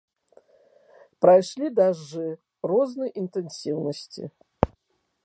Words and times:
Прайшлі 1.25 1.67
дажджы 1.79 2.25
рознай 2.71 3.09
інтэнсіўнасці. 3.25 4.23